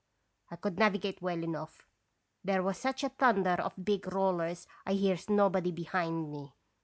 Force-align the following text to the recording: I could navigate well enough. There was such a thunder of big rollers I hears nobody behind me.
I 0.49 0.55
could 0.55 0.79
navigate 0.79 1.21
well 1.21 1.43
enough. 1.43 1.85
There 2.43 2.63
was 2.63 2.79
such 2.79 3.03
a 3.03 3.09
thunder 3.09 3.51
of 3.61 3.85
big 3.85 4.11
rollers 4.11 4.65
I 4.83 4.93
hears 4.93 5.29
nobody 5.29 5.71
behind 5.71 6.31
me. 6.31 6.53